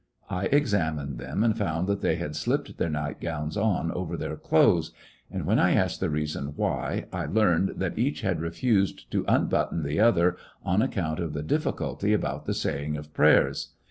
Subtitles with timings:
[0.31, 4.93] I examined them, and found that they had slipped their nightgowns on over their clothes;
[5.29, 9.83] and when I asked the reason why, I learned that each had refused to "unbutton"
[9.83, 13.75] the other on account of the difftculty about the saying of prayers.